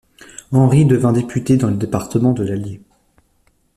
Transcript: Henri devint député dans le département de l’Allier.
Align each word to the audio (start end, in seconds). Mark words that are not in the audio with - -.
Henri 0.51 0.87
devint 0.87 1.13
député 1.13 1.57
dans 1.57 1.67
le 1.69 1.75
département 1.77 2.31
de 2.33 2.43
l’Allier. 2.43 2.81